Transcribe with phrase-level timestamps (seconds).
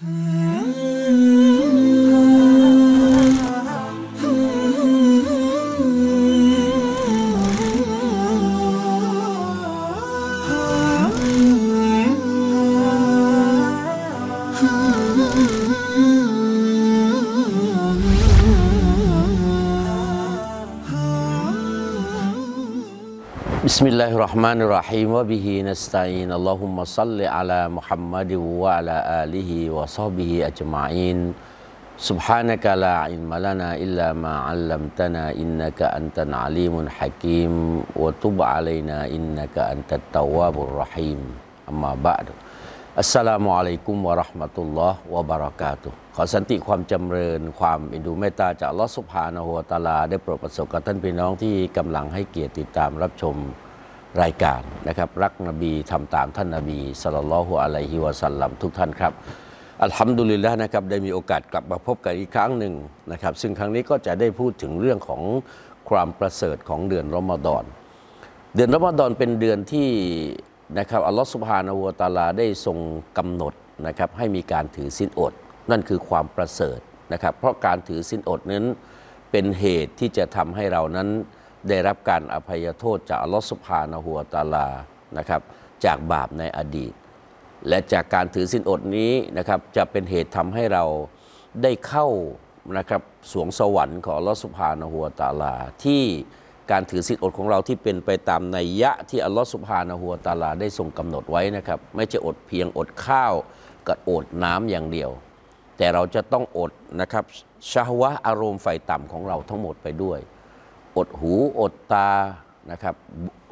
[0.00, 0.37] Mm.
[23.77, 31.17] بسم الله الرحمن الرحيم وبه نستعين اللهم صل على محمد وعلى آله وصحبه أجمعين
[31.97, 37.53] سبحانك لا علم لنا إلا ما علمتنا إنك أنت العليم الحكيم
[37.93, 41.19] وتب علينا إنك أنت التواب الرحيم
[41.69, 42.33] أما بعد
[42.99, 53.35] อัสสลามุอะลัยกุมวะเราะห์มะตุลลอฮ์วะบะเราะกาตุฮ์ขอสันติความจำเริญ ความอินดูเมตตาจากอัลลอฮ์สุบฮานะฮูวะตะอาลา ได้โปรดประสบกับท่านพี่น้องที่กำลังให้เกียรติติดตามรับชม
[54.22, 59.12] รายการนะครับรักนบีทำตามท่านนบีศ็อลลัลลอฮุอะลัยฮิวะสัลลัมทุกท่านครับ
[59.84, 62.74] อัลฮัมดุลิลละนะครับได้มีโอกาสกลับมาพบกันอีกครั้งหนึ่ง
[63.12, 65.22] นะครับ ซึ่งครั้งนี้ก็จะได้พูดถึงเรื่องของ
[65.90, 67.64] ความประเสริฐของเดือนรอมฎอน
[68.54, 69.88] เดือนรอมฎอนเป็นเดือนที่
[70.78, 72.78] นะครับอัลลอฮฺสุบฮานาหูวตาลาได้ทรง
[73.18, 73.54] กำหนด
[73.86, 75.32] นะครับให้มีการถือศีลอด
[75.70, 76.78] นั่นคือความประเสริฐ
[77.12, 78.66] นะครับ เพราะการถือศีลอดนั้น
[79.30, 81.08] เป็นเหตุที่จะทำให้เรานั้น
[81.68, 84.66] ได้รับการอภัยโทษจากอัลลอฮฺสุบฮานาหูวตาลา
[85.18, 85.42] นะครับ
[85.84, 86.92] จากบาปในอดีต
[87.68, 90.84] และจากการถือศีลอดนี้นะครับจะเป็นเหตุทำให้เรา
[91.62, 92.06] ได้เข้า
[92.78, 96.04] นะครับสวงสวรรค์ของอัลลอฮฺสุบฮานะฮูวตาลา ที่
[96.70, 103.34] การถือศีลอดของเราที่เป็นไปตามนัยยะที่อัลลอฮฺสุบฮานะฮูวตาลาได้ทรงกำหนดไว้นะครับไม่ใช่อดเพียงอดข้าว
[103.88, 105.10] กับอดน้ำอย่างเดียว
[105.78, 107.24] แต่เราจะต้องอดนะครับ
[107.72, 110.18] ชาวะอารมณ์ไฟต่ำของเราทั้งหมดไปด้วย
[110.98, 112.10] อดหูอดตา
[112.70, 112.94] นะครับ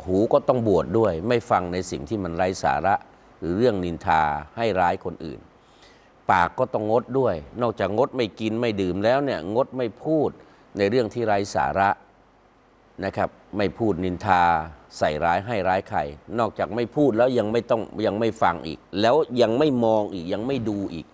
[0.04, 2.94] หูก็ต้องบวชดด้วย ไม่ฟังในสิ่งที่มันไร้สาระ
[3.40, 4.22] หรือเรื่องนินทา
[4.56, 5.40] ให้ร้ายคนอื่น
[6.30, 10.30] ปากก็ต้องงดด้วย นอกจากงดไม่กินไม่ดื่มแล้วเนี่ยงดไม่พูด
[10.78, 11.90] ในเรื่องที่ไร้สาระ
[13.04, 14.42] นะครับไม่พูดนินทา
[14.98, 15.98] ใส่ร้ายให้ร้ายใคร
[16.38, 21.06] นอกจากไม่พูดแล้วยังไม่ต้องยังไม่ฟังอีก แล้วยังไม่มองอีกยังไม่ดูอีก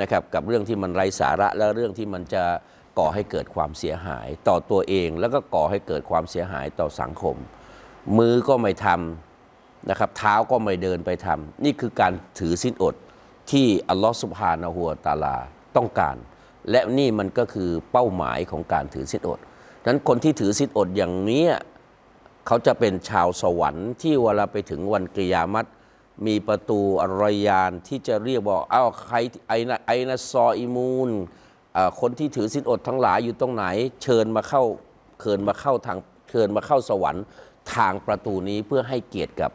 [0.00, 2.44] นะครับกับเรื่องที่มันไร้สาระและเรื่องที่มันจะ
[3.00, 7.36] ก่อให้เกิดความเสียหายต่อตัวเอง แล้วก็ก่อให้เกิดความเสียหายต่อสังคม
[8.18, 12.94] มือก็ไม่ทำนะครับเท้าก็ไม่เดินไปทำนี่คือการถือสินอด
[13.50, 15.36] ที่อัลลอฮฺสุบฮานะฮูวตาลา
[15.76, 16.16] ต้องการ
[16.70, 19.38] และนี่มันก็คือเป้าหมายของการถือสินอด
[19.86, 21.46] นั้นคนที่ถือสินอดอย่างนี้
[22.46, 25.66] เขาจะเป็นชาวสวรรค์ที่เวลาไปถึงวันกิยามัต
[26.26, 29.16] มีประตูอรอยานที่จะเรียกว่าอ้าวใคร
[29.48, 31.10] ไอนะไอนะซออิมูน
[32.00, 33.64] คนที่ถือสินอดทั้งหลายอยู่ตรงไหน
[34.02, 34.62] เชิญมาเข้า
[35.20, 35.98] เชิญมาเข้าทาง
[36.30, 37.24] เชิญมาเข้าสวรรค์
[37.74, 39.50] ทางประตูนี้เพื่อให้เกียรติกับ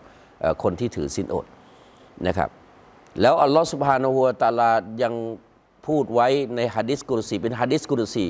[0.63, 1.45] คนที่ถือสินอด
[2.27, 2.49] นะครับ
[3.21, 4.71] แล้วอัลลอฮฺสุบฮานาหัวตาลา
[5.03, 5.13] ยัง
[5.87, 8.27] พูดไว้ในฮะดิษกุรซีเป็นฮะดิษกุรซี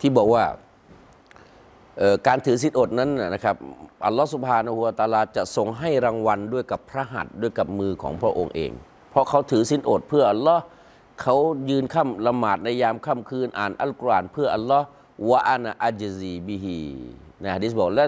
[0.00, 0.44] ที่บอกว่า
[2.26, 3.56] การถือศีลอดนั้นนะครับ
[4.06, 8.72] อัลลอฮฺสุบฮานะฮูวตาลาจะทรงให้รางวัลด้วยกับพระหัตถ์ด้วยกับมือของพระองค์เอง
[9.10, 10.62] เพราะเขาถือศีลอดเพื่ออัลลอฮ์
[11.22, 11.36] เขา
[11.70, 14.86] ยืนค่ำละหมาดในยามค่ำคืน อ่านอัลกุรอานเพื่ออัลลอฮ์
[15.30, 16.80] วะอานะอัจซีบิฮี
[17.40, 18.06] ในฮะดิษบอกและ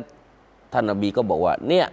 [0.72, 1.86] ท่านนบีก็บอกว่าเนี่ย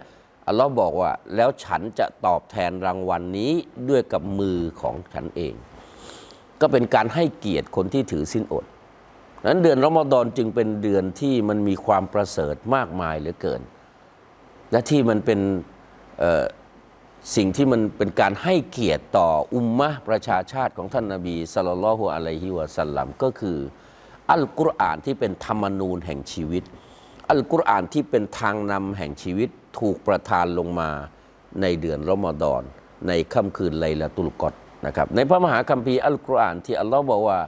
[0.48, 3.52] อัลลอฮ์บอกว่า แล้วฉันจะตอบแทนรางวัลนนี้
[3.88, 5.54] ด้วยกับมือของฉันเอง
[6.60, 8.64] ก็เป็นการให้เกียรติคนที่ถือศีลอด
[9.46, 13.62] นั้นเดือนรอมฎอนจึงเป็นเดือนที่มันมีความประเสริฐมากมายเหลือเกิน
[14.70, 15.40] และที่มันเป็น
[16.18, 16.44] เอ่อ
[17.36, 23.58] สิ่งที่มันเป็นการให้เกียรติต่ออุมมะประชาชาติของท่านนาบีสัลลัลลอฮุอะลัยฮิวะสัลลัมก็คือ
[24.32, 26.64] อัลกุรอานที่เป็นธรรมนูญแห่งชีวิต
[27.30, 30.90] อัลกุรอานที่เป็นทางนำแห่งชีวิตถูกประทานลงมา
[31.60, 32.62] ในเดือนรอมฎอน
[33.08, 34.54] ในค่ำคืนไลลาตุลกอด
[34.86, 37.38] นะครับในพระมหาคัมภีร์อัลกุรอานที่อัลลอฮ์บอกว่า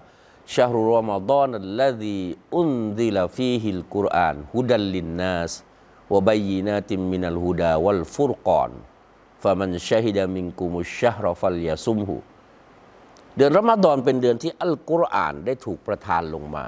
[0.55, 10.90] شهر رمضان الذي أنزل فيه القرآن هدى للناس وبينات من الهدى والفرقان فمن شهد منكم
[10.90, 12.17] الشهر فليصمه
[13.37, 16.67] เดือนรอมฎอนเป็นเดือนที่อัลกุรอานได้ถูกประทานลงมา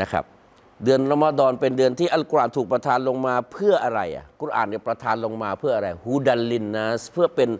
[0.00, 0.24] นะครับ
[0.84, 7.50] เดือนรอมฎอนเป็นเดือนที่อัลกุรอานถูกประทานลงมาเพื่ออะไรอัลกุรอานเนี่ยประทานลงมาเพื่ออะไร هدى للناس เพื่อเป็น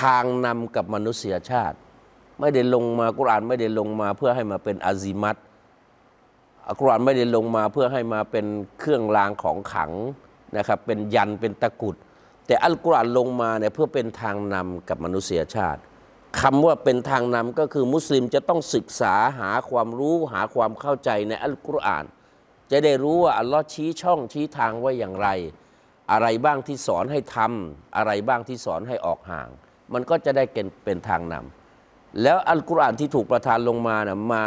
[0.00, 1.76] ทางนำกับมนุษยชาติ
[2.40, 5.36] ไม่ได้ลงมากุรอานไม่ได้ลงมาเพื่อให้มาเป็นอาซิมัต
[6.66, 8.46] อัลกุรอานไม่ได้ลงมาเพื่อให้มาเป็น
[8.78, 9.92] เครื่องรางของขัง
[10.56, 11.96] นะครับเป็นยันเป็นตะกุด
[12.46, 15.80] แต่อัลกุรอานลงมาเนี่ยเพื่อเป็นทางนำกับมนุษยชาติ
[16.40, 22.04] คำว่าเป็นทางนำก็คือมุสลิมจะต้องศึกษาหาความรู้หาความเข้าใจในอัลกุรอาน
[22.70, 25.28] จะได้รู้ว่าอัลลอฮ์ชี้ช่องชี้ทางไว้อย่างไร
[26.12, 29.48] อะไรบ้างที่สอนให้ทำอะไรบ้างที่สอนให้ออกห่าง
[29.92, 30.44] มันก็จะได้
[30.84, 34.42] เป็นทางนำแล้วอัลกุรอานที่ถูกประทานลงมานะมา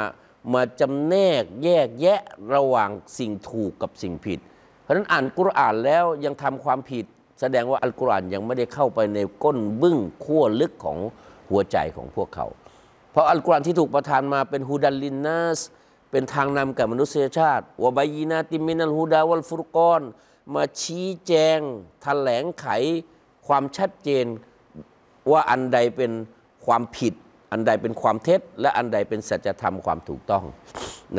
[0.53, 2.21] มาจำแนกแยกแยะ
[2.55, 4.39] ระหว่างสิ่งถูกกับสิ่งผิด
[4.81, 7.05] เพราะฉะนั้นอ่านกุรอานแล้วยังทำความผิด
[7.39, 10.97] แสดงว่าอัลกุรอานยังไม่ได้เข้าไปในก้นบึ้งขั้วลึกของ
[11.49, 12.47] หัวใจของพวกเขา
[13.11, 15.59] เพราะอัลกุรอานที่ถูกประทานมาเป็นฮูดัลลินนัส
[16.11, 20.01] เป็นทางนำแก่มนุษยชาติวบายีนาติมินัลฮูดาวัลฟุรกอน
[20.55, 21.59] มาชี้แจง
[22.01, 22.67] แถลงไข
[23.47, 24.25] ความชัดเจน
[25.31, 26.11] ว่าอันใดเป็น
[26.65, 27.13] ความผิด
[27.51, 30.43] อันใดเป็นความเท็จ และอันใดเป็นสัจธรรมความถูกต้อง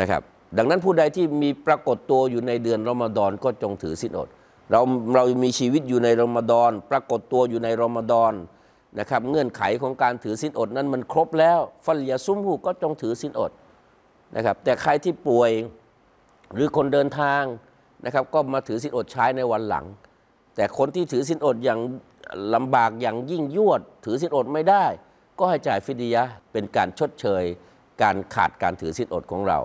[0.00, 0.22] นะครับ
[0.56, 4.28] ดังนั้นผู้ใดที่มีปรากฏตัวอยู่ในเดือนรอมฎอนก็จงถือศีลอด
[4.70, 4.80] เรา
[5.14, 8.32] เรามีชีวิตอยู่ในรอมฎอน ปรากฏตัวอยู่ในรอมฎอน
[8.98, 13.52] นะครับ เงื่อนไขของการถือศีลอดนั้นมันครบแล้ว ฟัลยาซุมหูก็จงถือศีลอด
[14.36, 15.50] นะครับ แต่ใครที่ป่วย
[16.54, 17.42] หรือคนเดินทาง
[18.04, 19.84] นะครับ ก็มาถือศีลอดใช้ในวันหลัง
[20.56, 21.80] แต่คนที่ถือศีลอดอย่าง
[22.54, 24.84] ลำบากอย่างยิ่งยวด ถือศีลอดไม่ได้
[25.38, 26.22] ก็ให้จ่ายฟิดยะ
[26.52, 27.44] เป็นการชดเชย
[28.02, 29.58] การขาดการถือศีลอดของเรา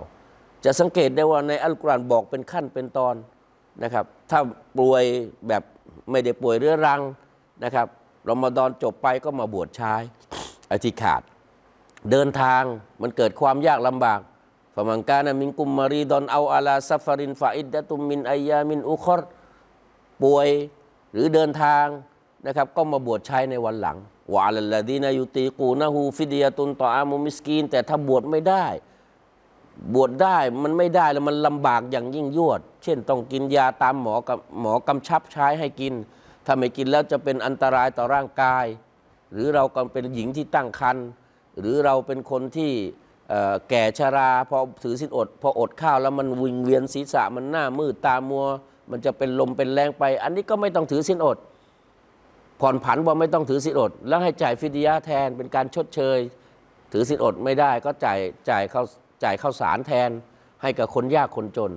[0.64, 3.14] จะสังเกตได้ว่าในอัลกุรอานบอกเป็นขั้นเป็นตอน
[3.82, 4.40] นะครับ ถ้า
[4.78, 5.04] ป่วย
[5.48, 5.62] แบบ
[6.10, 7.00] ไม่ได้ป่วยเรื้อรัง
[7.64, 7.86] นะครับ
[8.30, 10.02] รอมฎอนจบไปก็มาบวชชาย
[10.68, 11.22] ไอ้ที่ขาด
[12.10, 12.62] เดินทาง
[13.02, 14.20] มันเกิดความยากลำบาก
[14.74, 19.20] فمن كان منكم مريضا أو على سفر فعدة من أيام أخر
[20.22, 20.48] ป่วย
[21.12, 21.86] หรือเดินทาง
[22.46, 23.96] นะครับ ก็มาบวชใช้ในวันหลัง
[24.32, 28.64] وعلى الذين يطيقونه فدية طعام مسكين แต่ถ้าบวชไม่ได้
[29.94, 35.94] บวชได้มันไม่ได้แล้วมันลำบากอย่างยิ่งยวด เช่นต้องกินยาตามหมอกับหมอกำชับใช้ให้กิน
[36.46, 38.64] ถ้าไม่กินแล้วจะเป็นอันตรายต่อร่างกาย
[39.32, 41.06] หรือเราก็เป็นหญิงที่ตั้งครรภ์
[41.58, 42.72] หรือเราเป็นคนที่
[43.70, 48.46] แก่ชราพอถือสินอด พออดข้าวแล้วมันวิงเวียนศีรษะมันหน้ามืดตามัว
[48.90, 51.38] มันจะเป็นลมเป็นแรงไป อันนี้ก็ไม่ต้องถือสินอด
[52.60, 56.18] ผ่อนผันว่าไม่ต้องถือสินอด แล้วให้จ่ายฟิดยะห์แทนเป็นการชดเชย
[56.92, 58.18] ถือสินอดไม่ได้ก็จ่าย
[58.50, 58.82] จ่ายเข้า
[59.22, 60.10] จ่ายข้าวสารแทน
[60.62, 61.72] ให้กับคนยากคนจน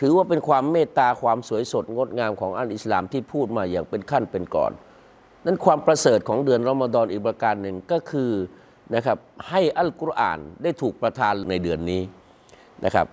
[0.00, 4.72] ถือว่าเป็นความเมตตาความสวยสดงดงามของอันอิสลามที่พูดมาอย่างเป็นขั้นเป็นก่อน
[5.46, 8.30] นั้นความประเสริฐของเดือนรอมฎอนอีกประการหนึ่งก็คือ
[8.94, 9.18] นะครับ
[9.48, 12.02] ให้อัลกุรอานได้ถูกประทานในเดือนนี้
[12.84, 13.06] นะครับ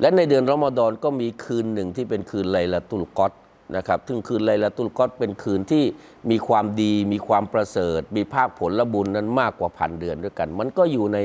[0.00, 3.32] และในเดือนรอมฎอนก็มีคืนหนึ่งที่เป็นคืนไลลาตุลกอด
[3.76, 5.84] นะครับซึ่งคืนไลลาตุลกอดเป็นคืนที่
[6.30, 11.18] มีความดี มีความประเสริฐ มีภาคผลบุญนั้นมากกว่าพันเดือนด้วยกัน มันก็อยู่ใน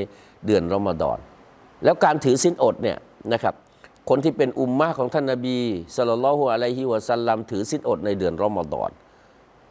[0.46, 1.18] เดือนรอมฎอน
[1.84, 2.98] แล้วการถือสินอดเนี่ย
[3.34, 3.56] นะครับ
[4.10, 5.58] คนที่เป็นอุมมะของท่านนบี
[5.96, 8.90] สุลต่านละฮ์อะลัยฮิวะสัลลัมถือสินอดในเดือนรอมฎอน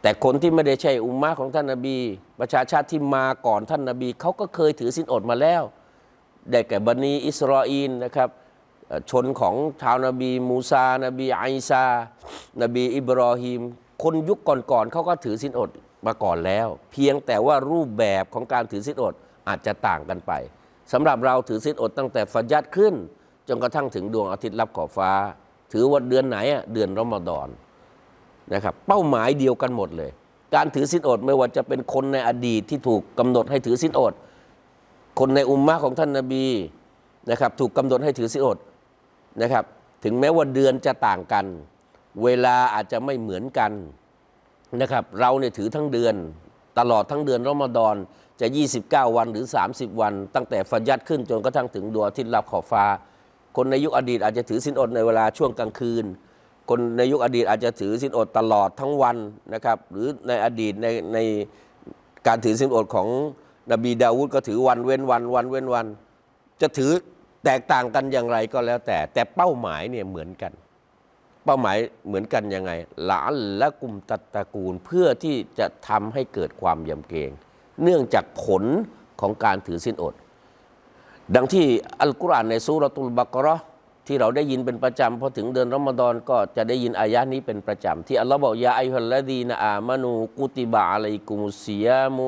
[0.01, 1.97] แต่คนที่ไม่ได้ใช่อุมมะของท่านนบี
[2.39, 5.63] ประชาชาติที่มาก่อนท่านนบีเขาก็เคยถือสินอดมาแล้ว
[6.51, 8.29] ได้แก่บันีอิสราเอลนะครับ
[9.09, 11.85] ชนของชาวนบีมูซา นบีไอซา
[12.61, 13.61] นบีอิบรอฮิม
[14.03, 14.39] คนยุค
[14.71, 15.69] ก่อนๆเขาก็ถือสินอด
[16.05, 19.13] มาก่อนแล้ว เพียงแต่ว่ารูปแบบของการถือสินอด
[19.47, 20.31] อาจจะต่างกันไป
[20.91, 22.93] สำหรับเราถือสินอดตั้งแต่ฟัจญัดขึ้น
[23.47, 25.11] จนกระทั่งถึงดวงอาทิตย์ลับขอบฟ้า
[25.73, 27.47] ถือว่าเดือนไหนอะเดือนรอมฎอน
[28.53, 30.11] นะครับเป้าหมายเดียวกันหมดเลย
[30.55, 34.13] การถือสินอดไม่ว่าจะเป็นคนในอดีตที่ถูกกำหนดให้ถือสินอด
[35.19, 36.45] คนในอุมมะของท่านนาบี
[37.29, 38.57] นะครับถูกกำหนดให้ถือสินอด
[39.41, 39.63] นะครับ
[40.03, 41.45] ถึงแม้ว่าเดือนจะต่างกัน
[42.23, 43.71] เวลาอาจจะไม่เหมือนกัน
[44.81, 46.15] นะครับเราเนี่ยถือทั้งเดือน
[46.79, 47.95] ตลอดทั้งเดือนรอมฎอน
[48.39, 48.47] จะ
[48.81, 52.85] 29 วันหรือ 30 วัน ตั้งแต่ฟัจญัดขึ้นจนกระทั่งถึงดวงอาทิตย์ลับขอบฟ้า
[53.55, 56.05] คนในยุคอดีตอาจจะถือสินอดในเวลาช่วงกลางคืน
[56.69, 59.17] คนในยุคอดีตอาจจะถือสินอดตลอดทั้งวัน
[59.53, 61.17] นะครับ หรือในอดีตในใน
[62.27, 63.07] การถือสินอดของ
[63.71, 65.87] นบีดาวูดก็ถือวันเว้นวันวันเว้นวัน
[66.61, 66.91] จะถือ
[67.45, 70.53] แตกต่างกันอย่างไรก็แล้วแต่ แต่เป้าหมายเนี่ยเหมือนกัน
[71.45, 71.77] เป้าหมาย
[72.07, 72.71] เหมือนกันยังไง
[73.05, 77.31] หลานและกลุ่มตัตตระกูลเพื่อที่จะทำให้เกิดความยำเกรง
[77.83, 78.63] เนื่องจากผล
[79.21, 80.13] ของการถือสินอด
[81.35, 81.65] ดังที่
[82.01, 83.63] อัลกุรอานในซูรตุลบักราะห์
[84.07, 92.25] ที่เราได้ยินเป็นประจำพอถึงเดือนรอมฎอนก็จะได้ยินอายะนี้เป็นประจำ ที่อัลลอฮ์บอกยาอัยฮัลลดีนอามานูกุติบะอะลัยกุมุสซิยามุ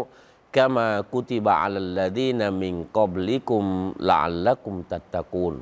[0.56, 3.64] กามากุติบะอะลัลลดีนมิงกอบลิกุม
[4.10, 5.56] ละอัลละกุมตัตตะกูล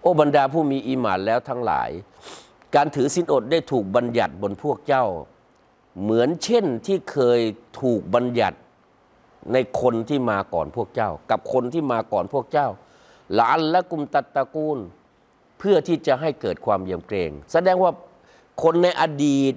[0.00, 1.90] โอ้บรรดาผู้มีอีหมานแล้วทั้งหลาย
[2.74, 5.04] การถือสินอดได้ถูกบัญญัติบนพวกเจ้า
[6.02, 7.40] เหมือนเช่นที่เคย
[7.80, 8.58] ถูกบัญญัติ
[9.52, 12.68] ในคนที่มาก่อนพวกเจ้า กับคนที่มาก่อนพวกเจ้า
[13.34, 14.78] หลานและกุมตัตตระกูล
[15.58, 17.92] เพื่อที่จะให้เกิดความเยี่ยมเกรง แสดงว่า
[18.62, 19.54] คนในอดีต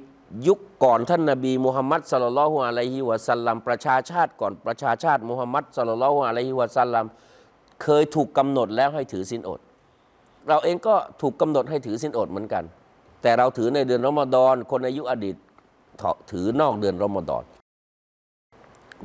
[0.47, 7.05] ยุคก่อนท่านนบีมุฮัมมัดสลลัลฮุอะลัยฮิวะสัลลัมประชาชาติก่อนประชาชาติมุฮัมมัดสลลัลฮุอะลัยฮิวะสัลลัม
[7.83, 9.59] เคยถูกกำหนดแล้วให้ถือสินอด
[10.47, 12.63] เราเองก็ถูกกำหนดให้ถือสินอดเหมือนกัน
[13.21, 15.35] แต่เราถือในเดือนรอมฎอนคนในยุคอดีต
[16.31, 17.43] ถือนอกเดือนรอมฎอน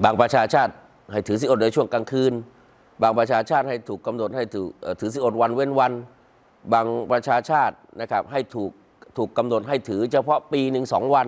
[0.05, 0.73] บางประชาชาติ
[1.13, 2.33] ให้ถือศีลอดในช่วงกลางคืน
[3.03, 5.93] บางประชาชาติให้ถูกกำหนดให้ถือเอ่อถือศีลอดวันเว้นวัน
[6.73, 8.71] บางประชาชาตินะครับให้ถูก
[9.17, 11.27] ถูกกำหนดให้ถือเฉพาะปีหนึ่งสองวัน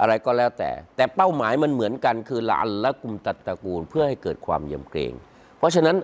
[0.00, 5.12] อะไรก็แล้วแต่ แต่เป้าหมายมันเหมือนกันคือละอัลละกลุ่มตัดตตะกูลเพื่อให้เกิดความเยี่ยมเกรง
[5.58, 5.96] เพราะฉะนั้น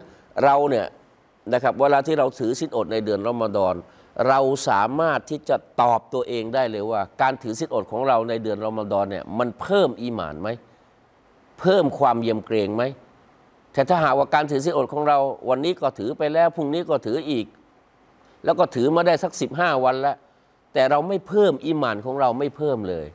[0.44, 0.86] เราเนี่ย
[1.52, 3.74] นะครับเวลาที่เราถือศีลอดในเดือนรอมฎอน
[4.28, 10.48] เราสามารถที่จะตอบตัวเองได้เลยว่า การถือศีลอดของเราในเดือนรอมฎอนเนี่ยมันเพิ่มอีหมานไหม
[11.60, 12.82] เพิ่มความเยี่ยมเกรงไหม
[13.72, 15.18] แต่ถ้าหากว่าการถือศีลอดของเรา
[15.48, 17.46] วันนี้ก็ถือไปแล้วพรุ่งนี้ก็ถืออีก
[18.44, 20.16] แล้วก็ถือมาได้สัก 15 วันแล้ว
[20.74, 23.06] แต่เราไม่เพิ่มอีหมานของเราไม่เพิ่มเลย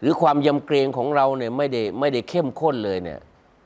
[0.00, 3.18] หรือความยำเกรงของเราเนี่ยไม่ได้ไม่ได้เข้มข้นเลยเนี่ย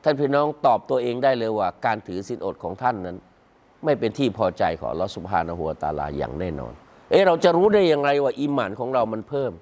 [0.02, 3.16] ท่านพี่น้องตอบตัวเองได้เลยว่า การถือศีลอดของท่านนั้น
[3.84, 6.72] ไม่เป็นที่พอใจของลอสุบฮานะฮูวตาลาอย่างแน่นอน
[7.10, 9.52] เอ๊ะเราจะรู้ได้อย่างไรว่าอีหมานของเรามันเพิ่ม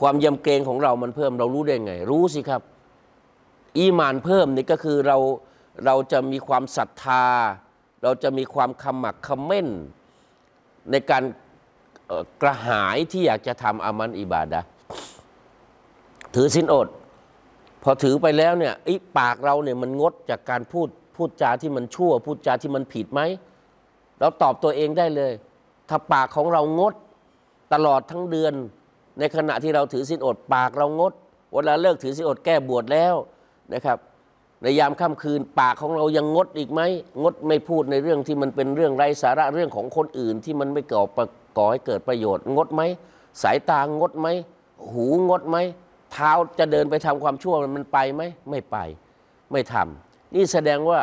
[0.00, 2.62] ความยำเกรงของเรามันเพิ่ม เรารู้ได้ไง รู้สิครับ
[3.78, 5.18] อีมานเพิ่มนี่ก็คือเรา
[5.86, 7.24] เราจะมีความศรัทธา
[8.02, 9.68] เราจะมีความขมักเขม้น
[10.90, 11.22] ในการ
[12.42, 14.60] กระหายที่อยากจะทำอามันอิบาดะ
[16.34, 16.88] ถือสินอด
[17.82, 18.74] พอถือไปแล้วเนี่ย
[19.18, 23.20] ปากเราเนี่ยมันงดจากการพูดพูดจาที่มันชั่ว พูดจาที่มันผิดไหม
[24.20, 25.32] เราตอบตัวเองได้เลย
[25.88, 26.94] ถ้าปากของเรางด
[27.72, 28.54] ตลอดทั้งเดือน
[29.18, 31.12] ในขณะที่เราถือสินอด ปากเรางด
[31.52, 33.14] เวลาเลิกถือสินอดแก้บวชแล้ว
[33.74, 33.98] นะครับ
[34.62, 36.80] ในยามค่ำคืนปากของเรายังงดอีกไหม
[37.22, 42.82] งดไม่พูดในเรื่องที่มันเป็นเรื่องไร้สาระเรื่องของคนอื่น ที่มันไม่ก่อประก่อให้เกิดประโยชน์ งดไหม
[43.42, 44.28] สายตางดไหม
[44.90, 45.56] หูงดไหม
[46.12, 48.76] เท้าจะเดินไปทำความชั่วมันไปไหมไม่ไป
[49.52, 51.00] ไม่ทำนี่แสดงว่า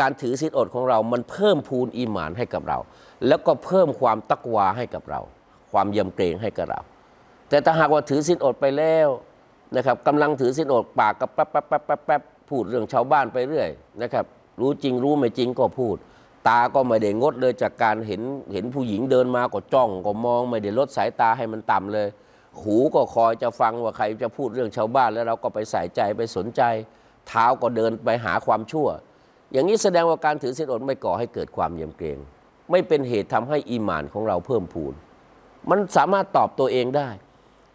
[0.00, 2.78] การถือศีลอดของเรา มันเพิ่มพูนอีหมานให้กับเรา
[3.26, 5.20] แล้วก็เพิ่มความตักวาให้กับเรา
[5.72, 6.80] ความยำเกรงให้กับเรา
[7.48, 9.08] แต่ถ้าหากว่าถือศีลอดไปแล้ว
[9.76, 13.68] นะครับกำลังถือศีลอดปากกับแป๊บแป๊บแป๊บแป๊บแป๊บพูดเรื่องชาวบ้านไปเรื่อย
[14.02, 14.24] นะครับ
[14.60, 15.96] รู้จริงรู้ไม่จริงก็พูด
[16.48, 22.08] ตาก็ไม่ได้งดเลยจากการเห็นเห็นผู้หญิงเดินมาก็จ้องก็มองไม่ได้ลดสายตาให้มันต่ำเลย
[22.60, 26.62] หูก็คอยจะฟังว่าใครจะพูดเรื่องชาวบ้านแล้วเราก็ไปใส่ใจไปสนใจ
[27.28, 28.88] เท้าก็เดินไปหาความชั่ว
[29.52, 32.18] อย่างนี้แสดงว่าการถือศีลอดไม่ก่อให้เกิดความเยี่ยมเกรง
[32.70, 34.94] ไม่เป็นเหตุทำให้อีหมานของเราเพิ่มพูน
[35.70, 37.08] มันสามารถตอบตัวเองได้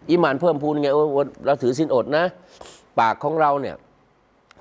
[0.09, 1.07] อีหมานเพิ่มพูนไงเออ
[1.45, 2.25] เราถือศีลอดนะ
[2.99, 3.75] ปากของเราเนี่ย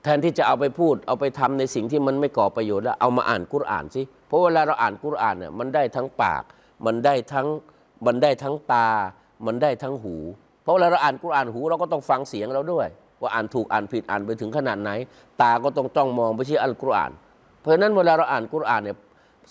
[0.03, 6.43] แทนที่จะเอาไปพูดเอาไปทำในสิ่งที่มันไม่ก่อประโยชน์แล้วเอามาอ่านกุรอานสิเพราะเวลาเราอ่านกุรอานเนี่ยมันได้ทั้งปาก
[6.87, 7.47] มันได้ทั้ง
[8.07, 8.89] มันได้ทั้งตา
[9.47, 10.17] มันได้ทั้งหู
[10.63, 12.87] เพราะเวลาเราอ่านกุรอานหูเราก็ต้องฟังเสียงเราด้วย
[13.21, 14.91] ว่าอ่านถูกอ่านผิดอ่านไปถึงขนาดไหน
[15.43, 17.13] ตาก็ต้องจ้องมองไปที่อัลกุรอาน
[17.61, 18.97] เพราะฉะนั้นเวลาเราอ่านกุรอานเนี่ย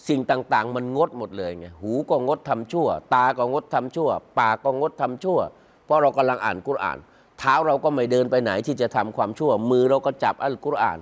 [0.08, 5.40] สิ่งต่างๆ มันงดหมดเลยไงหูก็งดทำชั่ว ตาก็งดทำชั่ว ปากก็งดทำชั่ว
[5.88, 6.98] เพราะเรากำลังอ่านกุรอาน
[7.40, 10.98] เท้าเราก็ไม่เดินไปไหนที่จะทำความชั่ว มือเราก็จับอัลกุรอาน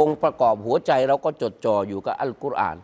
[0.00, 2.76] องค์ประกอบหัวใจเราก็จดจ่ออยู่กับอัลกุรอาน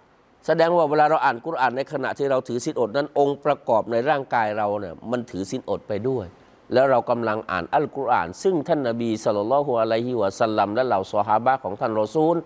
[0.47, 6.27] แสดงว่าเวลาเราอ่านกุรอานในขณะที่เราถือศีลอดนั้นองค์ประกอบในร่างกายเราเนี่ยมันถือศีลอดไปด้วย
[6.73, 12.37] แล้วเรากำลังอ่านอัลกุรอาน ซึ่งท่านนบีสุลต่านละฮุอะลัยฮิวะสัลลัมและเหล่าซอฮาบะของท่านรอซูล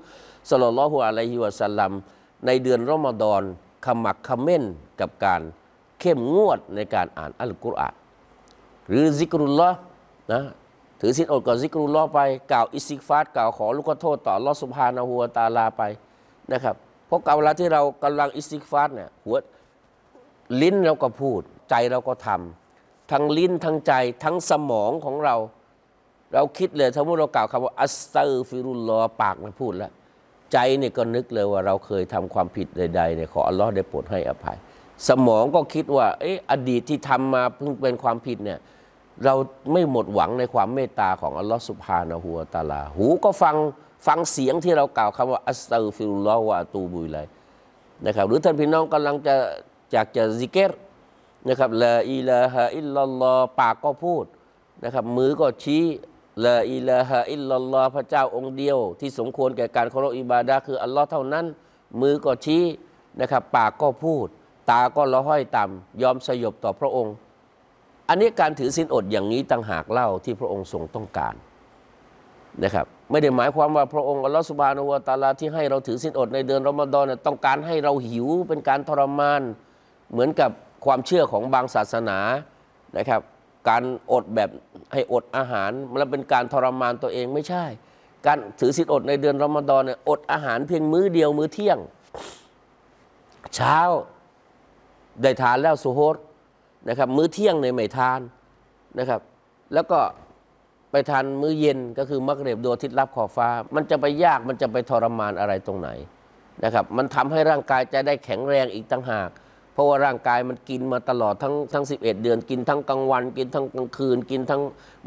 [0.50, 1.92] สุลต่านละฮุอะลัยฮิวะสัลลัม
[2.46, 3.42] ในเดือนรอมฎอน
[3.84, 4.64] ขมักเขม้น
[5.00, 5.42] กับการ
[6.00, 7.94] เข้มงวดในการอ่านอัลกุรอาน
[8.88, 9.70] หรือ ذكر الله
[10.32, 10.42] นะ
[11.00, 12.20] ถือศีลอดก่อน ذكر الله ไป
[12.52, 15.82] กล่าว استغفار กล่าวขอลุแก่โทษต่ออัลลอฮ์ سبحانه وتعالى ไป
[16.52, 16.76] นะครับ
[17.06, 19.36] เพราะเวลาที่เรากำลัง استغفار เนี่ยหัว
[20.62, 23.92] ลิ้นเราก็พูด ใจเราก็ทำทั้งลิ้นทั้งใจ
[24.24, 25.36] ทั้งสมองของเรา
[26.34, 29.92] เราคิดเลยถ้าเมื่อเรากล่าวคำว่า أستغفر الله ปากมันพูดแล้ว
[30.52, 34.56] ใจเนี่ยก็นึกเลยว่าเราเคยทำความผิดใดๆเนี่ยขออัลลอฮ์ได้โปรดให้อภัย
[35.08, 38.58] สมองก็คิดว่าเอออดีตที่ทำมาเพิ่งเป็นความผิดเนี่ย
[39.24, 39.34] เรา
[39.72, 43.56] ไม่หมดหวังในความเมตตาของอัลลอฮ์ سبحانه وتعالى หูก็ฟัง
[44.06, 47.26] ฟังเสียงที่เรากล่าวคำว่า أستغفر الله وأتوب إليه
[48.06, 49.36] นะครับหรือท่านพี่น้องกำลังจะ
[49.92, 50.72] อยากจะ ذكر
[51.48, 54.24] นะครับ لا إله إلا الله ปากก็พูด
[54.84, 55.84] นะครับมือก็ชี้
[56.44, 61.44] ละอิลาฮะอิลลัลลอฮ์พระเจ้าองค์เดียว ที่สมควรแก่การเคารพอิบาดะคืออัลลอฮ์เท่านั้น
[62.00, 62.64] มือก็ชี้
[63.20, 64.26] นะครับปากก็พูด
[64.70, 67.14] ตาก็ละห้อยต่ำยอมสยบต่อพระองค์
[68.08, 71.34] อันนี้การถือศีลอดอย่างนี้ต่างหากเล่าที่พระองค์ทรงต้องการ
[72.64, 79.42] นะครับไม่ได้หมายความว่าพระองค์อัลลอฮฺสุบานะฮูวะตาลาที่ให้เราถือศีลอดในเดือนรอมฎอนต้องการให้เราหิวเป็นการทรมาน
[80.12, 80.50] เหมือนกับ
[80.84, 82.18] ความเชื่อของบางศาสนา
[82.98, 83.20] นะครับ
[83.68, 83.82] การ
[84.12, 84.50] อดแบบ
[84.92, 87.64] ให้อดอาหารมันเป็นการทรมานตัวเองไม่ใช่
[88.26, 91.78] การถือศีลอดในเดือนรอมฎอนเนี่ยอดอาหารเพียงมื้อเดียวมื้อเที่ยง
[93.54, 93.78] เช้า
[95.22, 96.00] ได้ทานแล้วสุโฮ
[96.88, 98.20] นะครับ มื้อเที่ยงในไม่ทาน
[98.98, 99.20] นะครับ
[99.74, 99.98] แล้วก็
[100.90, 105.88] ไปทานมื้อเย็นก็คือมักเรบดวงอาทิตย์รับขอบฟ้า มันจะไปยากมันจะไปทรมานอะไรตรงไหน
[106.64, 109.30] นะครับ มันทำให้ร่างกายจะได้แข็งแรงอีกต่างหาก
[109.72, 114.62] เพราะว่าร่างกายมันกินมาตลอดทั้งทั้ง 11 เดือน กินทั้งกลางวัน กินทั้งกลางคืน กินทั้ง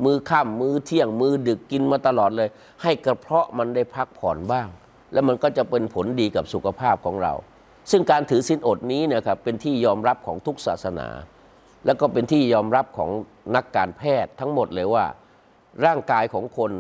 [0.06, 2.50] มือค่ำมือเที่ยงมือดึกกินมาตลอดเลย
[2.84, 4.68] ให้กระเพาะมันได้พักผ่อนบ้าง
[5.14, 7.34] แล้วมันก็จะเป็นผลดีกับสุขภาพของเรา
[7.92, 11.08] ซึ่งการถือศีลอดนี้นะครับเป็นที่ยอมรับของทุกศาสนา
[11.86, 13.10] แล้วก็เป็นที่ยอมรับของ
[13.56, 15.06] นักการแพทย์ทั้งหมดเลยว่า
[15.86, 16.72] ร่างกายของคน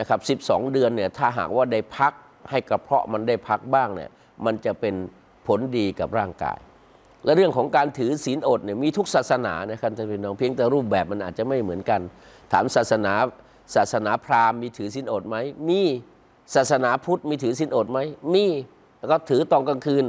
[0.00, 2.12] นะครับ 12 เดือนเนี่ยถ้าหากว่าได้พัก
[2.50, 4.10] ให้กระเพาะมันได้พักบ้างเนี่ย
[4.44, 4.94] มันจะเป็น
[5.46, 6.58] ผลดีกับร่างกาย
[7.24, 12.00] และเรื่องของการถือศีลอดเนี่ยมีทุกศาสนานะครับท่านพี่น้องเพียงแต่รูปแบบมันอาจจะไม่เหมือนกัน
[12.52, 13.12] ถามศาสนา
[13.74, 15.36] ศาสนาพราหมณ์มีถือศีลอดไหม
[15.68, 15.80] มี
[16.54, 17.98] ศาสนาพุทธมีถือศีลอดไหม
[18.34, 18.46] มี
[18.98, 20.02] แล้วก็ถือตอนกลางคืน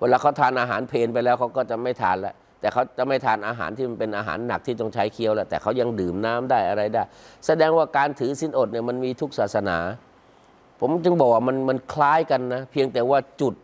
[0.00, 7.02] เวลาเขาทานอาหารเพลนไปแล้วเขาก็จะไม่ทานแล้ว แต่เขาจะไม่ทานอาหารที่มันเป็นอาหารหนักที่ต้องใช้เคี้ยวแหล้วแต่เขายังดื่มน้ำได้อะไรได้
[7.46, 9.78] แสดงว่าการถือศีลอดเนี่ยมันมีทุกศาสนา
[10.80, 13.54] ผมจึงบอกว่ามันมันคล้ายกันนะ เพียงแต่ว่าจุด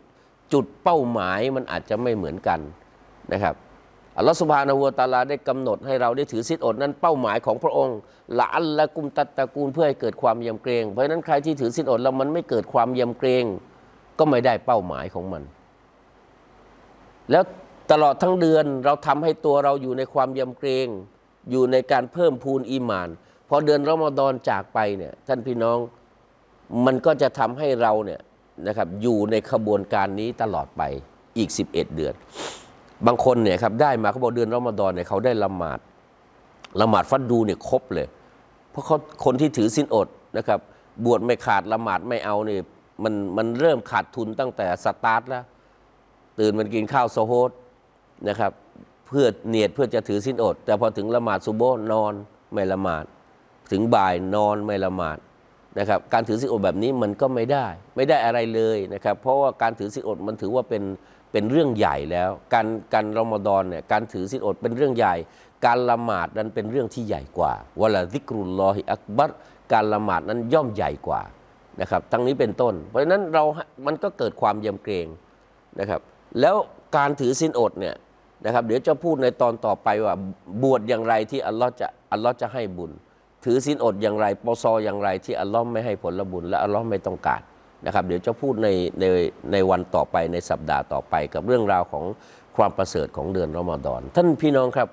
[0.52, 2.60] จุดเป้าหมายมันอาจจะไม่เหมือนกัน
[3.32, 3.54] นะครับ
[4.16, 7.96] อัลลอฮฺสุบฮานาหัวตาลาได้กำหนดให้เราได้ถือศีลอดนั้นเป้าหมายของพระองค์
[8.38, 13.44] ละอัลละกุมตัตตะกูลเพื่อให้เกิดความยำเกรง เพราะฉะนั้นใครที่ถือศีลอดแล้วมันไม่เกิดความยำเกรง
[14.18, 15.42] ก็ไม่ได้เป้าหมายของมัน
[17.30, 17.44] แล้ว
[17.90, 20.88] ตลอดทั้งเดือนเราทำให้ตัวเราอยู่ในความยำเกรง
[21.50, 23.08] อยู่ในการเพิ่มพูนอีมาน
[23.48, 25.78] พอเดือนรอมฎอนจากไปเนี่ยท่านพี่น้อง
[26.86, 28.20] มันก็จะทำให้เราเนี่ย
[28.66, 30.82] นะครับอยู่ในขบวนการนี้ตลอดไป
[31.38, 32.14] อีก 11 เดือน
[33.06, 35.78] บางคนเนี่ยครับได้มาเขาบอกเดือนรอมฎอนเนี่ยเขาได้ละหมาด
[36.80, 38.06] ละหมาดฟัรดูเนี่ยครบเลย
[38.70, 40.60] เพราะเขาคนที่ถือสินอดนะครับ
[41.04, 42.60] บวชไม่ขาดละหมาดไม่เอาเนี่ย
[43.02, 45.44] มันมันเริ่มขาดทุนตั้งแต่สตาร์ทแล้ว
[46.38, 47.50] ตื่นมันกินข้าวโซโฮร
[48.28, 48.52] นะครับ
[49.06, 51.62] เพื่อเนียดเพื่อจะถือสินอด แต่พอถึงละหมาดซุโบ
[51.92, 52.14] นอน
[52.52, 53.04] ไม่ละหมาด
[53.72, 55.18] ถึงบ่ายนอนไม่ละหมาด
[55.78, 60.82] นะครับการถือสินอดแบบนี้มันก็ไม่ได้ ไม่ได้อะไรเลยนะครับ เพราะว่าการถือสินอดมันถือว่าเป็น
[61.32, 65.14] เป็นเรื่องใหญ่แล้ว การการรอมฎอนเนี่ยการถือสินอดเป็นเรื่องใหญ่
[65.66, 69.30] การละหมาดนั้นเป็นเรื่องที่ใหญ่กว่าวลาซิกรุลลอฮิอักบัร
[69.72, 71.22] การละหมาดนั้นย่อมใหญ่กว่า
[71.80, 73.44] นะครับทั้งนี้เป็นต้น เพราะฉะนั้นเรา
[73.86, 75.06] มันก็เกิดความยำเกรง
[75.80, 76.00] นะครับ
[76.40, 76.56] แล้ว
[76.96, 77.94] การถือสินอดเนี่ย
[78.44, 80.14] นะครับเดี๋ยวจะพูดในตอนต่อไปว่า
[80.62, 82.92] บวชอย่างไรที่อัลลอฮ์จะอัลลอฮ์จะให้บุญ
[83.44, 87.40] ถือสินอดอย่างไรปซออย่างไรที่อัลลอฮ์ไม่ให้ผลบุญและอัลลอฮ์ไม่ต้องการ
[87.86, 88.68] นะครับ เดี๋ยวจะพูดใน
[89.00, 89.04] ใน
[89.52, 92.04] ในวันต่อไปในสัปดาห์ต่อไป กับเรื่องราวของ
[92.56, 94.88] ความประเสริฐของเดือนรอมฎอน ท่านพี่น้องครับ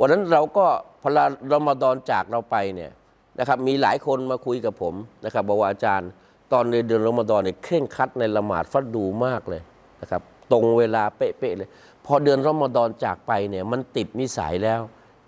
[0.00, 0.66] วันนั้นเราก็
[1.02, 1.10] พอ
[1.54, 2.90] รอมฎอนจากเราไปเนี่ย
[3.38, 6.10] นะครับมีหลายคนมาคุยกับผมนะครับบอกว่าอาจารย์
[6.52, 9.62] ตอนในเดือนรอมฎอนเนี่ยเคร่งครัดในละหมาดฟัดดูมากเลย
[10.02, 11.68] นะครับตรงเวลาเป๊ะๆเลย
[12.06, 14.80] พอเดือนรอมฎอนจากไปเนี่ยมันติดนิสัยแล้ว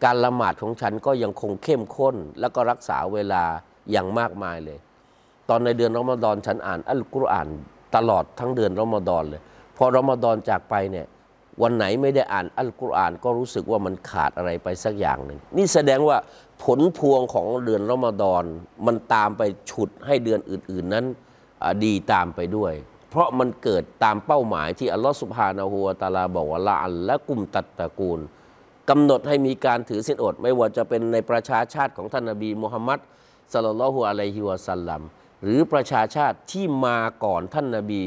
[0.04, 3.42] การละหมาดของฉันก็ยังคงเข้มข้น แล้วก็รักษาเวลา
[3.90, 4.78] อย่างมากมายเลย
[5.48, 7.48] ตอนในเดือนรอมฎอนฉันอ่านอัลกุรอาน
[7.96, 9.42] ตลอดทั้งเดือนรอมฎอนเลย
[9.76, 11.06] พอรอมฎอนจากไปเนี่ย
[11.62, 16.16] วันไหนไม่ได้อ่านอัลกุรอานก็รู้สึกว่ามันขาดอะไรไปสักอย่างหนึ่งนี่แสดงว่า
[16.62, 18.44] ผลพวงของเดือนรอมฎอน
[18.86, 21.06] มันตามไปฉุดให้เดือนอื่น ๆนั้น
[21.84, 22.72] ดีตามไปด้วย
[23.14, 28.20] เพราะมันเกิดตามเป้าหมายที่อัลลอฮฺสุบฮานาหัวตาลาบอกว่าละอัลและกุมตัตตะกูล
[28.90, 32.98] กำหนดให้มีการถือศีลอด ไม่ว่าจะเป็นในประชาชาติของท่านนบีมุฮัมมัด
[33.52, 35.00] สลลัลฮุอะลัยฮิวะสัลลัม
[35.42, 38.02] หรือประชาชาติที่มาก่อนท่านนบี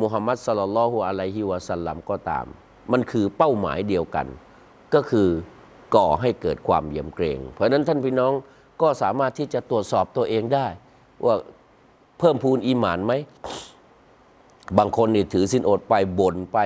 [0.00, 2.46] มุฮัมมัดสลลัลฮุอะลัยฮิวะสัลลัมก็ตาม
[2.92, 4.26] มันคือเป้าหมายเดียวกัน
[4.94, 5.28] ก็คือ
[5.96, 8.32] ก่อให้เกิดความเยี่ยมเกรง เพราะฉะนั้นท่านพี่น้อง
[8.82, 10.66] ก็สามารถที่จะตรวจสอบตัวเองได้
[11.24, 11.34] ว่า
[12.18, 13.12] เพิ่มพูนอีหมานไหม
[14.78, 16.58] บางคนนี่ถือสินอดไปบ่นไป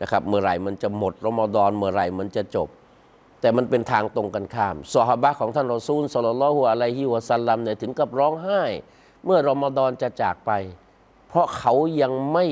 [0.00, 2.68] นะครับเมื่อไหร่มันจะหมดรอมฎอนเมื่อไหร่มันจะจบ
[3.40, 8.62] แต่มันเป็นทางตรงกันข้ามซอฮาบะของท่านรอซูลสลลัลฮุอะลัยฮิวะสัลลัมเนี่ยถึงกับร้องไห้
[9.24, 10.52] เมื่อรอมฎอนจะจากไป
[11.28, 12.46] เพราะเขายังไม่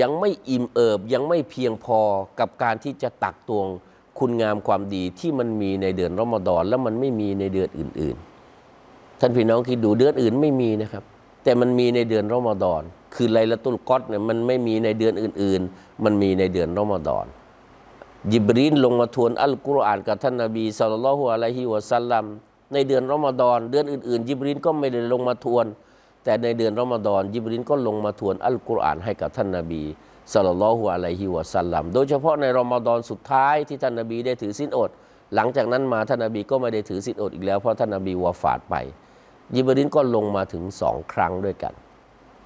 [0.00, 2.00] ยังไม่อิ่มเอิบยังไม่เพียงพอ
[2.40, 3.66] กับการที่จะตักตวง
[4.18, 8.16] คุณงามความดีที่มันมีในเดือนรอมฎอนแล้วมันไม่มีในเดือนอื่น
[8.68, 11.04] ๆ ท่านพี่น้องคิดดูเดือนอื่นไม่มีนะครับ
[11.42, 12.82] แต่มันมีในเดือนรอมฎอน
[13.14, 17.26] คือไลละตุลกอดเนี่ยมันไม่มีในเดือนอื่น ๆ มันมีในเดือนรอมฎอน
[18.32, 22.24] ยิบรีนลงมาทวนอัลกุรอานกับท่านนบีสุลต่านละฮุอะลัยฮิวะสัลลัม
[22.72, 25.66] ในเดือนรอมฎอนเดือนอื่นๆยิบรีนก็ไม่ได้ลงมาทวน
[26.24, 29.82] แต่ในเดือนรอมฎอนยิบรีนก็ลงมาทวนอัลกุรอานให้กับท่านนบี
[30.32, 34.90] สุลต่านละฮุอะลัยฮิวะสัลลัมโดยเฉพาะในรอมฎอนสุดท้ายที่ท่านนบีได้ถือศีลอด
[35.34, 38.74] หลังจากนั้นมาท่านนบีก็ไม่ได้ถือศีลอดอีกแล้วเพราะท่านนบีวาฟาตไป
[39.54, 41.74] ยิบรีนก็ลงมาถึงสองครั้งด้วยกัน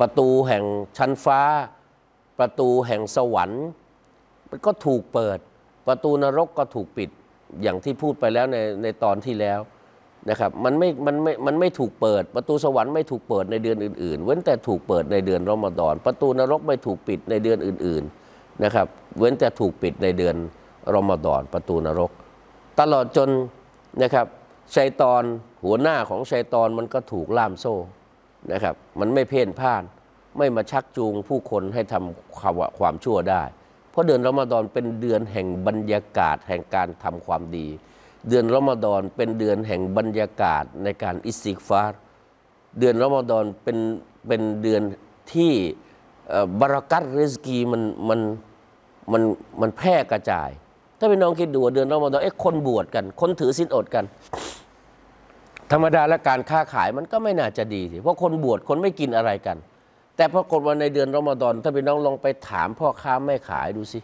[0.01, 0.64] ประตูแห่ง
[0.99, 1.40] ชั้นฟ้า
[2.38, 3.64] ประตูแห่งสวรรค์
[4.51, 5.38] มันก็ถูกเปิด
[5.88, 7.11] ประตูนรกก็ถูกปิด
[7.62, 9.61] อย่างที่พูดไปแล้วในในตอนที่แล้ว
[10.31, 18.87] นะครับมันไม่มันไม่มันไม่ถูกเปิด ประตูสวรรค์ไม่ถูกเปิดในเดือนอื่นๆ เว้นแต่ถูกเปิดในเดือนรอมฎอน ประตูนรกไม่ถูกปิดในเดือนอื่นๆนะครับ
[19.19, 20.37] เว้นแต่ถูกปิดในเดือน
[20.95, 22.11] รอมฎอนประตูนรก
[22.81, 23.31] ตลอดจน
[24.03, 24.27] นะครับ
[24.77, 25.22] ชัยตอน
[25.64, 27.74] หัวหน้าของชัยตอนมันก็ถูกล่ามโซ่
[28.53, 29.83] นะครับ มันไม่เพ่นพ่าน
[30.38, 33.42] ไม่มาชักจูงผู้คนให้ทำความความชั่วได้
[33.90, 37.68] เพราะเดือนรอมฎอนเป็นเดือนแห่งบรรยากาศแห่งการทำความดี
[38.29, 42.00] เดือนรอมฎอนเป็นเดือนแห่งบรรยากาศในการอิสติกฟาร์
[42.79, 43.79] เดือนรอมฎอนเป็น
[44.27, 44.83] เป็นเดือน
[45.33, 45.53] ที่
[46.29, 48.20] เอ่อบารักัตริสกีมันมัน
[49.12, 49.22] มัน
[49.61, 50.50] มันแพร่กระจาย
[50.98, 54.04] ถ้าพี่น้องคิดดูว่าเดือนรอมฎอนเอ๊ะคนบวชกัน คนถือศีลอดกัน
[55.72, 59.57] ธรรมดาและการค้าขายมันก็ไม่น่าจะดีสิเพราะคนบวชคนไม่กินอะไรกัน
[60.16, 63.98] แต่ปรากฏว่าในเดือนรอมฎอนถ้าพี่น้องลองไปถามพ่อค้าแม่ขายดูสิ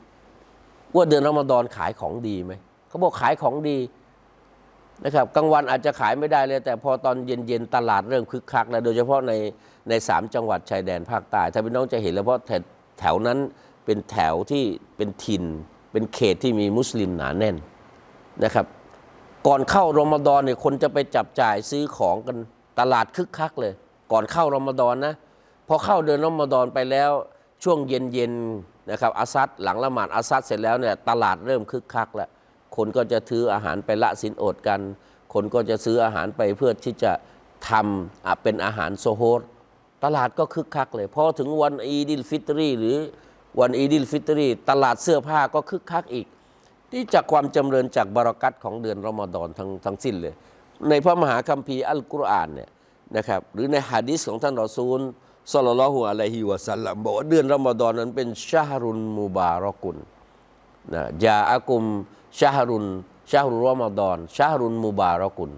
[0.95, 2.53] ว่าเดือนรอมฎอนขายของดีไหม
[2.89, 3.79] เขาบอกขายของดี
[5.05, 9.33] นะครับกลางวันอาจจะขายไม่ได้เลย แต่พอตอนเย็นๆตลาดเริ่มคึกคักแล้วโดยเฉพาะใน
[9.89, 12.63] ในสามจังหวัดชายแดนภาคใต้ถ้าพี่น้องจะเห็นแล้วเพราะแถว
[13.01, 13.39] แถวนั้น
[13.85, 14.65] เป็นแถวที่
[14.97, 15.45] เป็นถิ่น
[15.93, 17.57] เป็นเขตที่มีมุสลิมหนาแน่น
[18.45, 18.67] นะครับ
[19.47, 22.37] ก่อนเข้ารอมฎอนเนี่ยคนจะไปจับจ่ายซื้อของกัน
[22.81, 23.73] ตลาดคึกคักเลย
[24.13, 25.15] ก่อนเข้ารอมฎอนนะ
[25.69, 27.11] พอเข้าเดือนรอมฎอนไปแล้ว
[27.65, 32.29] ช่วงเย็นเย็นๆนะครับอาซัรหลังละหมาดอาซัรเสร็จแล้วเนี่ยตลาดเริ่มคึกคักแล้ว
[32.77, 34.81] คนก็จะถืออาหารไปละสินอดกัน
[35.35, 37.13] คนก็จะซื้ออาหารไปเพื่อที่จะ
[37.69, 39.41] ทำเป็นอาหารโซโฮร
[40.05, 42.97] ตลาดก็คึกคักเลยพอถึงวันอีดิลฟิตรีหรือ
[43.61, 46.27] วันอีดิลฟิตรี ตลาดเสื้อผ้าก็คึกคักอีก
[46.91, 50.35] ที่จากความจำเริญจากบารอกัตของเดือนรอมฎอนทั้งทั้งสิ้นเลย
[50.89, 52.71] ในพระมหาคัมภีร์อัลกุรอานเนี่ย
[53.17, 55.01] นะครับหรือในฮะดิษของท่านรอซูล
[55.53, 59.97] สัลลัลฮุอะลัยฮิวะสัลลัมบอกว่าเดือนรอมฎอนนั้นเป็นชาฮรุนมุบารักุน
[60.95, 61.83] นะยาอากุม
[62.39, 62.87] ชาฮรุน
[63.31, 65.51] ชาฮรุนรอมฎอนชาฮรุนมุบารักุน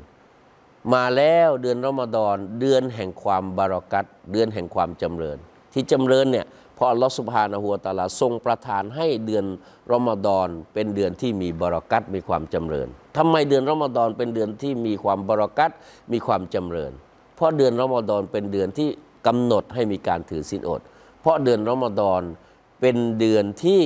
[0.93, 5.39] มาแล้วเดือนรอมฎอนเดือนแห่งความบารักัตเดือนแห่งความจำเริญ
[5.73, 6.47] ที่จำเริญเนี่ย
[6.83, 9.45] ราะอัลลอฮฺสุบฮานะฮูวตาลาทรงประทานให้เดือน
[9.93, 15.71] รอมฎอนเป็นเดือนที่มีบารักัตมีความจำเริญทำไมเดือนรอมฎอนเป็นเดือนที่มีความบารักัต
[16.13, 16.93] มีความจำเริญ
[17.37, 18.89] เพราะเดือนรอมฎอนเป็นเดือนที่
[19.27, 20.81] กำหนดให้มีการถือศีลอด
[21.21, 22.23] เพราะเดือนรอมฎอน
[22.81, 23.81] เป็นเดือนที่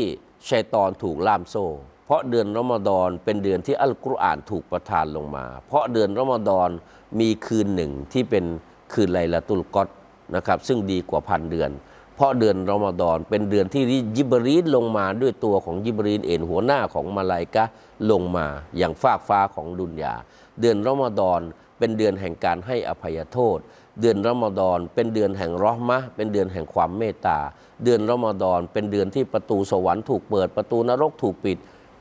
[0.49, 1.67] ชัยตอนถูกล่ามโซ่
[2.07, 6.69] เพราะเดือนรอมฎอนเป็นเดือนที่อัลกุรอานถูกประทานลงมา เพราะเดือนรอมฎอน
[7.21, 8.45] มีคืนหนึ่งที่เป็น
[8.93, 9.89] คืนไลลาตุลกอด
[10.37, 11.71] นะครับซึ่งดีกว่าพันเดือน
[12.17, 13.83] เพราะเดือนรอมฎอนเป็นเดือนที่
[14.17, 17.65] ยิบรีนลงมาด้วยตัวของยิบรีนเองหัวหน้าของมาลายกะ
[18.11, 20.15] ลงมาอย่างฟากฟ้าของดุนยา
[20.61, 21.41] เดือนรอมฎอน
[21.79, 23.59] เป็นเดือนแห่งการให้อภัยโทษ
[24.01, 27.39] เดือนรอมฎอนเป็นเดือนแห่งรอห์มะเป็นเดือนแห่งความเมตตา
[27.85, 31.59] เดือนรอมฎอนเป็นเดือนที่ประตูสวรรค์ถูกเปิดประตูนรกถูกปิด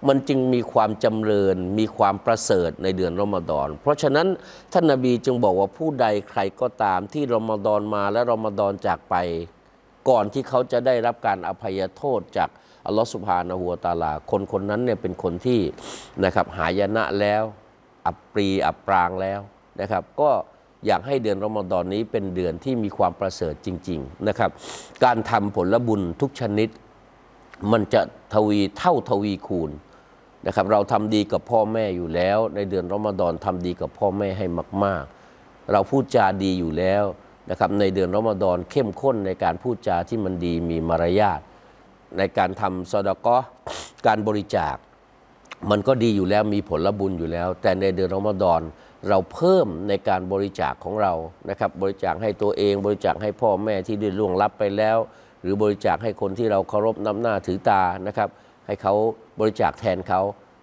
[0.08, 4.28] มันจึงมีความจำเริญ มีความประเสริฐในเดือนรอมฎอน เพราะฉะนั้น
[4.74, 9.16] ท่านนบีจึงบอกว่าผู้ใดใครก็ตามที่รอมฎอนมาและรอมฎอนจากไป
[10.10, 12.50] ก่อนที่เขาจะได้รับการอภัยโทษจาก
[12.86, 15.62] อัลลอฮฺสุบฮานะฮูวตาลา คนคนนั้นเนี่ยเป็นคนที่
[16.26, 17.44] นะครับหายนะแล้ว
[18.08, 19.40] อับปรีอับปรางแล้ว
[19.82, 20.30] นะครับ ก็
[20.86, 24.50] อยากให้เดือนรอมฎอนนี้เป็นเดือนที่มีความประเสริฐจริง ๆนะครับ
[25.04, 26.70] การทำผลบุญทุกชนิด
[27.72, 28.02] มันจะ
[28.34, 29.72] ทวีเท่าทวีคูณ
[30.48, 34.46] นะครับเราทำดีกับพ่อแม่อยู่แล้ว ในเดือนรอมฎอนทำดีกับพ่อแม่ให้
[34.84, 35.04] มาก
[35.38, 37.06] ๆ เราพูดจาดีอยู่แล้ว
[37.50, 41.40] นะครับในเดือนรอมฎอนเข้มข้นในการพูดจาที่มันดีมีมารยาท
[42.18, 43.48] ในการทำซอดกาะห์
[44.08, 44.76] การบริจาค
[45.72, 48.62] มันก็ดีอยู่แล้วมีผลบุญอยู่แล้ว แต่ในเดือนรอมฎอน
[49.10, 51.14] เราเพิ่มในการบริจาคของเรา
[51.50, 54.98] นะครับบริจาคให้ตัวเองบริจาคให้พ่อแม่ที่ได้ล่วงลับไปแล้ว
[55.42, 58.30] หรือบริจาคให้คนที่เราเคารพนับหน้าถือตานะครับ
[58.66, 58.94] ให้เขา
[59.40, 60.22] บริจาคแทนเขา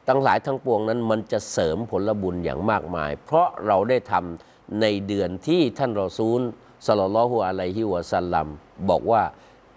[0.08, 6.40] ตั้งหลายทั้งปวงนั้นมันจะเสริมผลบุญอย่างมากมาย เพราะเราได้ทำในเดือนที่ท่านรอซูล
[6.86, 8.46] สลลลลอฮุอะลัยฮิวะสัลลัม
[8.90, 9.22] บอกว่า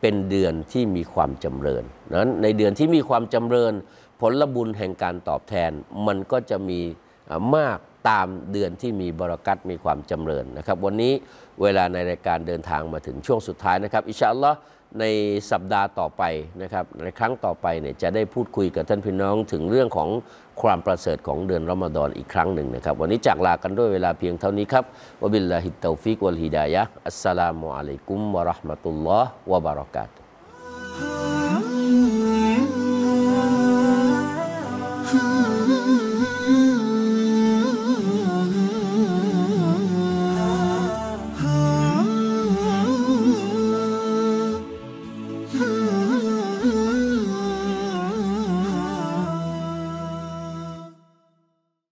[0.01, 3.73] เป็นเดือนที่มีความจำเริญนั้นในเดือนที่มีความจำเริญ
[4.19, 5.71] ผลบุญแห่งการตอบแทน
[6.07, 6.81] มันก็จะมี
[7.55, 11.13] มากตามเดือนที่มีบรากัตมีความจำเริญนะครับ วันนี้
[11.61, 14.57] เวลาในรายการเดินทางมาถึงช่วงสุดท้ายนะครับ อิชาอัลลอฮ์
[14.99, 15.05] ใน
[15.51, 16.23] สัปดาห์ต่อไป
[16.61, 20.09] นะครับในครั้งต่อไปเนี่ยจะได้พูดคุยกับท่านพี่น้องถึงเรื่องของ
[20.61, 24.83] ความประเสริฐของเดือนรอมฎอนอีกครั้งหนึ่งนะครับ วันนี้จากลากันด้วยเวลาเพียงเท่านี้ครับ
[25.21, 31.44] วบิลลาฮิตเตาฟิกวัลฮิดายะอัสสลามุอะลัยกุมวะราะห์มะตุลลอฮ์วะบาราะกาตุ